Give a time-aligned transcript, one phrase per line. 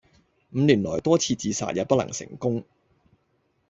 [0.49, 2.65] 五年來多次自殺也不能成功